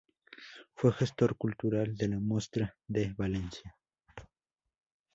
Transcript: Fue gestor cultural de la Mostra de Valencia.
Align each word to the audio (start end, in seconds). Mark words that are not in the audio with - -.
Fue 0.73 0.91
gestor 0.93 1.37
cultural 1.37 1.95
de 1.95 2.07
la 2.07 2.19
Mostra 2.19 2.75
de 2.87 3.13
Valencia. 3.15 3.77